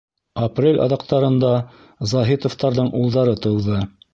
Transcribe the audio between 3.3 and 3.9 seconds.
тыуҙы.